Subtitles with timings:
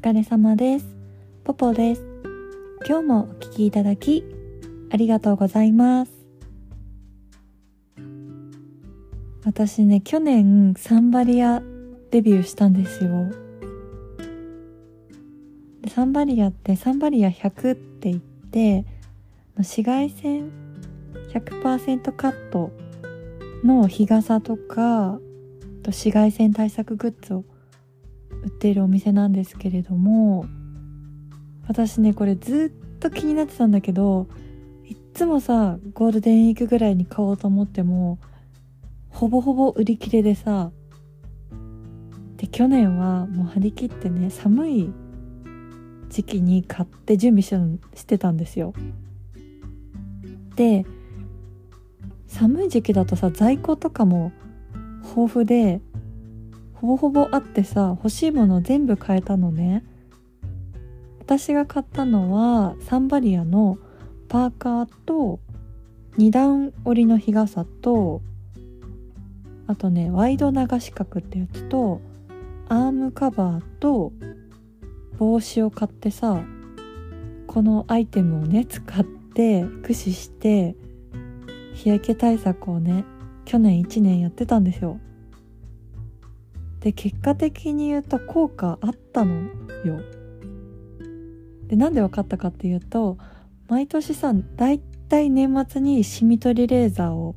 [0.00, 0.86] 疲れ様です。
[1.42, 2.04] ポポです。
[2.86, 4.22] 今日もお聞きいただき、
[4.92, 6.12] ありがとうございます。
[9.44, 11.60] 私ね、去年サンバリア
[12.12, 13.10] デビューしたんですよ。
[15.82, 18.84] でサンバリアってサンバリア100って言って、
[19.56, 20.52] 紫外線
[21.34, 22.70] 100%カット
[23.64, 25.18] の日傘とか、
[25.82, 27.44] と紫外線対策グッズを
[28.42, 30.46] 売っているお店なんですけれども
[31.66, 34.26] 私ねこれずっと気になってたんだけど
[34.84, 38.18] いっつもさゴールデンウィークぐらいに買おうと思っても
[39.10, 40.70] ほぼほぼ売り切れでさ
[42.36, 44.92] で去年はもう張り切ってね寒い
[46.08, 47.48] 時期に買って準備し
[47.98, 48.72] してたんですよ。
[50.56, 50.86] で
[52.26, 54.32] 寒い時期だとさ在庫とかも
[55.16, 55.80] 豊富で
[56.80, 59.84] ほぼほぼあってさ欲しいもの全部買えたのね。
[61.18, 63.78] 私が買ったのはサンバリアの
[64.28, 65.40] パーカーと
[66.16, 68.22] 2段折りの日傘と
[69.66, 72.00] あとねワイド流し角ってやつと
[72.68, 74.12] アームカバーと
[75.18, 76.42] 帽子を買ってさ
[77.46, 80.76] このアイテムをね使って駆使して
[81.74, 83.04] 日焼け対策をね
[83.44, 84.98] 去年1年やってたんですよ。
[86.80, 89.34] で結果的に言うと効果あったの
[89.84, 90.00] よ。
[91.66, 93.18] でなんで分かったかっていうと
[93.68, 97.34] 毎年さだいたい年末にシミ取りレーザーを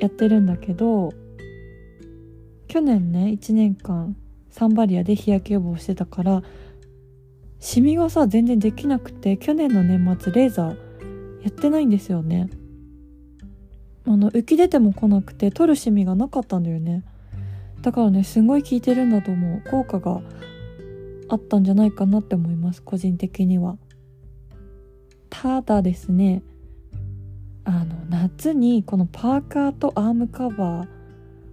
[0.00, 1.12] やってるんだけど
[2.68, 4.16] 去年ね1年間
[4.50, 6.42] サンバリアで日焼け予防してたから
[7.60, 12.50] シミがさ全然できなくて去年の年末レーザーやってないんですよね。
[14.04, 17.04] あの浮き出ても来なくて取るシミがなかったんだよね。
[17.86, 18.24] だからね。
[18.24, 19.70] すごい効いてるんだと思う。
[19.70, 20.20] 効果が
[21.28, 23.78] あったんじゃないかなって思います個人的には。
[25.30, 26.42] ただですね
[27.62, 30.88] あの夏にこのパーカーとアームカバー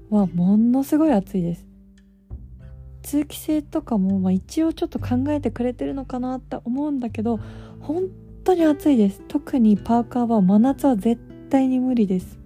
[0.10, 1.68] はものすごい暑いです。
[3.04, 7.40] 通気性とかも、まあ、一応ちょっと考えてくれてるのかなって思うんだけど
[7.80, 8.06] 本
[8.44, 9.22] 当に暑いです。
[9.28, 12.43] 特にパーカーは真夏は絶対に無理です。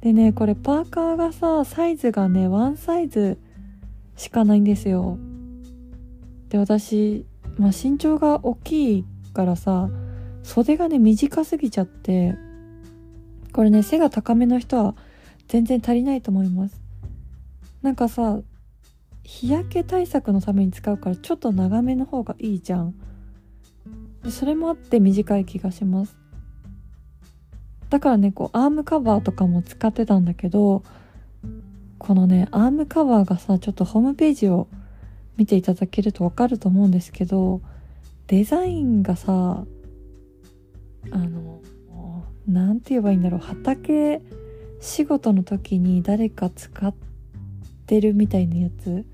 [0.00, 3.38] でねこれパーカーがさサイズがねワンサイズ
[4.16, 5.18] しかないんですよ。
[6.48, 7.26] で私、
[7.58, 9.04] まあ、身長が大きい
[9.34, 9.90] からさ
[10.42, 12.36] 袖がね短すぎちゃって
[13.52, 14.94] これね背が高めの人は
[15.48, 16.80] 全然足りないと思います。
[17.82, 18.40] なんかさ
[19.24, 22.94] 日焼け対策のために使うからちょっと長めの方がいいじゃん。
[24.30, 26.17] それもあって短い気がします。
[27.90, 30.82] だからねこうアームカバーとかも使ってたんだけど
[31.98, 34.68] このねアームカバーがさちょっとホームページを
[35.36, 37.60] 見ていただけるとわかると思うんですけど
[38.26, 39.64] デザインがさ
[41.10, 41.60] あの
[42.46, 44.20] なんて言えばいいんだろう畑
[44.80, 46.94] 仕事の時に誰か使っ
[47.86, 49.04] てるみたいなやつ。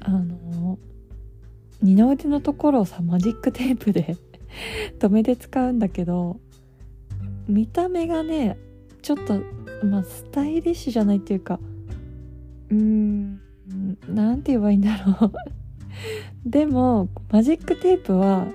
[0.00, 0.78] あの
[1.82, 4.16] 二の腕のところをさマジックテープで
[5.00, 6.38] 留めて使うんだけど
[7.48, 8.58] 見た目がね
[9.02, 9.40] ちょっと
[9.84, 11.60] まあスタイリッシュじゃないっていうか
[12.70, 13.40] うーん
[14.08, 15.32] なんて言えばいいんだろう。
[16.48, 18.46] でもマジックテープは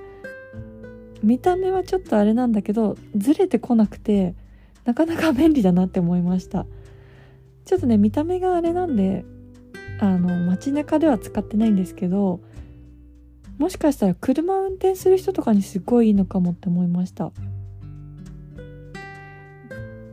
[1.24, 4.36] 見た目はちょっとあれなんだけどずれてこなくて
[4.86, 6.66] なかなか便利だなって思いました。
[7.66, 9.24] ちょっとね見た目があれなんで
[10.00, 12.42] あの街中では使ってないんですけど
[13.60, 17.32] もしかしたら車運転する人とかにすごいいいのかもって思いました。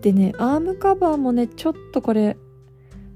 [0.02, 2.36] でねアームカバーもねちょっとこれ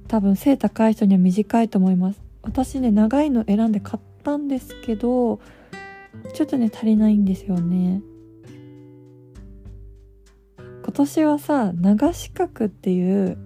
[0.09, 2.20] 多分背高い人には短いと思います。
[2.43, 5.41] 私ね長いの選んで買ったんですけど
[6.34, 8.03] ちょっとね足りないんですよね。
[10.58, 13.38] 今年はさ長四角っていう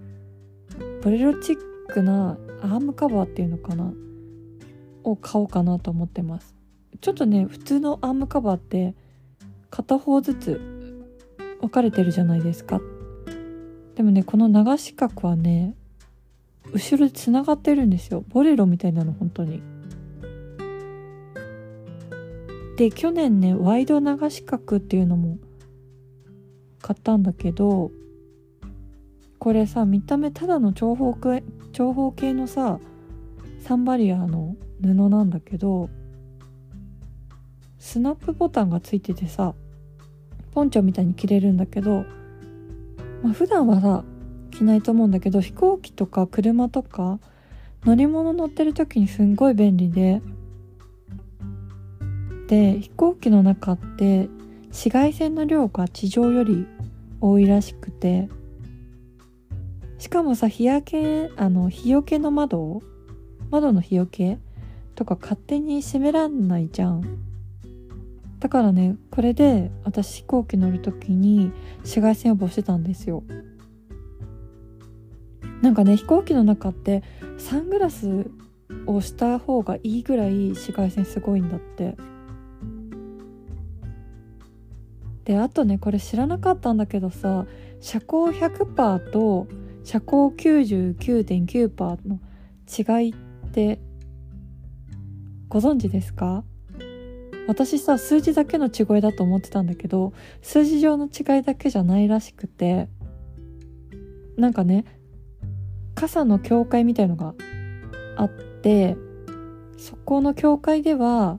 [1.03, 1.57] ボレロチッ
[1.89, 3.93] クなアームカバーっていうのかな
[5.05, 6.57] を買おうかなと思ってます。
[7.01, 8.95] ちょっとね普通のアームカバーって
[9.71, 10.61] 片方ずつ
[11.61, 12.81] 分かれてるじゃないですか。
[13.97, 15.75] でもねこの長四角はね
[16.73, 18.25] 後ろでつながってるんですよ。
[18.29, 19.63] ボレロみたいなの本当に。
[22.77, 25.39] で去年ねワイド長四角っていうのも
[26.83, 27.91] 買ったんだけど
[29.39, 32.79] これさ見た目ただの長方形長方形のさ
[33.61, 35.89] サンバリアの布なんだけど
[37.79, 39.55] スナップボタンがついててさ
[40.53, 42.07] ポンチョみたいに着れるんだけど、
[43.27, 44.05] まあ、普段はさ
[44.53, 47.19] 着ないと思うんだけど飛行機とか車とか
[47.85, 50.23] 乗り物乗ってる時にすんごい便利で
[52.47, 54.29] で飛行機の中って
[54.69, 56.69] 紫外線の量が地上より
[57.21, 58.29] 多いらしくて
[59.99, 62.81] しかもさ日焼けあの日よけの窓
[63.51, 64.39] 窓の日よけ
[64.95, 67.26] とか勝手に閉めらんないじゃん。
[68.39, 73.25] だからねこれで私飛行機乗る時に紫外線予防してたんですよ。
[75.63, 77.03] なんかね飛行機の中って
[77.39, 78.31] サングラス
[78.87, 81.97] をした方がいいぐらい紫外線すごいんだって。
[85.25, 87.47] であとねこれ知らなかったんだけどさ
[87.81, 89.49] 遮光100%と
[89.83, 92.21] 遮光99.9%の
[92.69, 93.15] 違いっ
[93.51, 93.81] て
[95.49, 96.45] ご存知ですか？
[97.47, 100.13] 私さ数字だけの違いだと思ってたんだけど
[100.43, 102.89] 数字上の違いだけじゃないらしくて
[104.37, 104.85] なんかね
[105.95, 107.35] 傘の境界みたいのが
[108.17, 108.97] あって
[109.79, 111.39] そこの境界では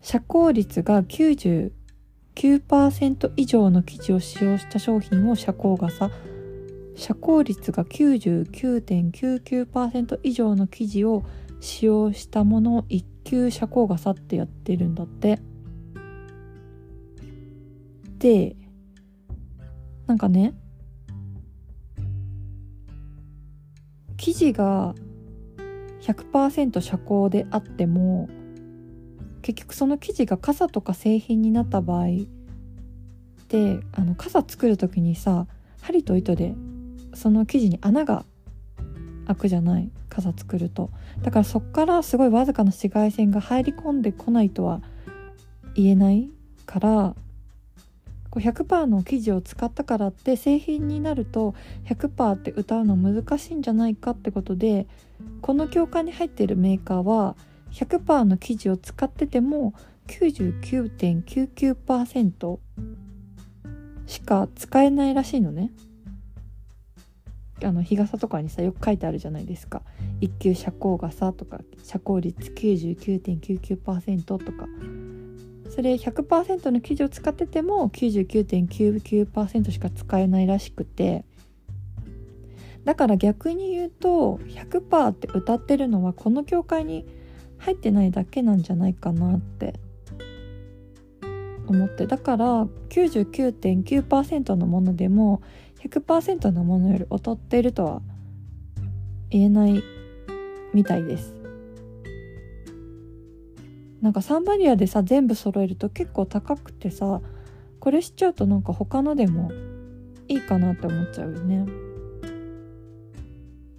[0.00, 6.10] 遮光率が99%以上の生地を使用した商品を遮光傘。
[6.94, 11.24] 遮光率が99.99%以上の生地を
[11.60, 15.40] 使用したものを一級遮光傘ってやってるんだって。
[18.18, 18.54] で
[20.06, 20.54] なんかね
[24.16, 24.94] 生地が
[26.02, 28.28] 100%遮光であっても
[29.42, 32.06] 結局その生地が傘とか製品になった場合
[33.48, 35.46] であの傘作る時にさ
[35.80, 36.54] 針と糸で
[37.14, 38.24] その生地に穴が
[39.26, 40.90] 開くじゃない傘作ると
[41.22, 44.80] だからそっからすごいわずかな紫外線が入り込んでこないとは
[45.74, 46.30] 言えない
[46.66, 47.14] から
[48.30, 51.54] 100%の生地を使ったからって製品になると
[51.86, 54.86] 100%って歌うの難しいんじゃないかってことで
[55.42, 57.36] この教科に入っているメーカーは
[57.72, 59.74] 100%の生地を使ってても
[60.08, 62.58] 99.99%
[64.06, 65.70] しか使えないらしいのね。
[67.64, 69.82] あの日傘とかにさよく書いてあるじゃないですか。
[70.20, 74.66] 一級遮光傘とか遮光率99.99%とか。
[75.70, 81.24] それ100%の生地を使ってても99.99%しか使えないらしくて。
[82.84, 87.06] だから逆に言うと100%って歌ってるのはこの教会に
[87.58, 89.74] 入ってないだけなんじゃないかなって。
[91.66, 92.06] 思って。
[92.06, 95.42] だから99.9%のものでも
[95.84, 98.02] 100%のものより劣っているとは
[99.30, 99.82] 言えない
[100.72, 101.34] みたいです。
[104.00, 107.20] なんかサンバリアでさ全部揃えると結構高くてさ
[107.78, 109.52] これしちゃうとなんか他のでも
[110.28, 111.66] いいかなって思っちゃうよね。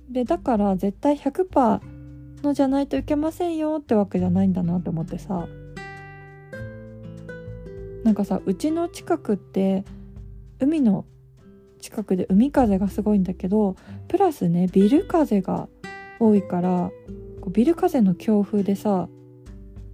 [0.09, 1.81] でだから絶対100%
[2.43, 5.47] のじゃないといけませんよってわけじゃないんだなって思ってさ。
[8.03, 9.85] なんかさうちの近くって
[10.59, 11.05] 海の
[11.83, 13.75] 近くで海風がすごいんだけど
[14.07, 15.67] プラスねビル風が
[16.17, 16.91] 多いから
[17.51, 19.09] ビル風の強風でさ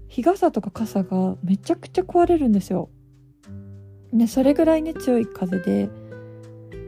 [0.08, 2.90] 日傘とか傘がめちゃくちゃ壊れるんですよ。
[4.12, 5.90] ねそれぐらいね強い風で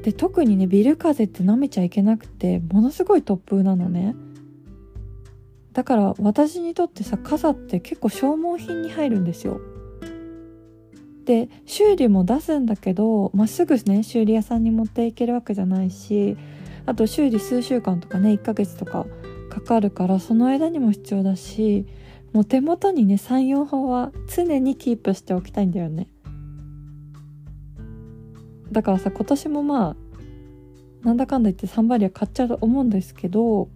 [0.04, 4.16] で特にねビル風って舐めちゃいけなくてものすごい突風なのね。
[5.74, 9.60] だから私にとってさ傘って結構消耗品に入るんですよ。
[11.32, 16.36] で修理も出すんだけどまっすぐね修理屋さんに持っていけるわけじゃないし
[16.86, 19.06] あと修理数週間とかね1ヶ月とか
[19.50, 21.86] かかるからその間にも必要だし
[22.34, 26.08] もう手元にね34本は常にキープしておきたいんだよね。
[28.74, 29.96] だからさ今年もまあ
[31.06, 33.70] なんだかんだ言ってサンバリア買っちゃうと思うんですけど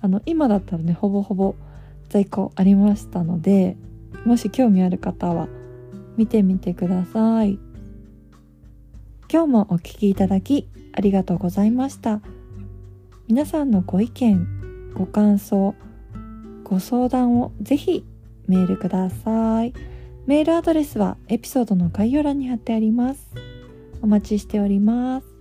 [0.00, 1.54] あの今だったらねほぼほぼ
[2.08, 3.76] 在庫ありましたので
[4.24, 5.48] もし興味ある方は
[6.18, 7.58] 見てみてください。
[9.30, 12.20] 今日もお聴きいただきありがとうございました。
[13.28, 15.74] 皆さんのご意見ご感想
[16.64, 18.04] ご相談をぜひ
[18.48, 19.72] メールください。
[20.26, 23.30] メールアドレスはエピソードの概要欄に貼ってあります。
[24.02, 25.37] お待ちしております。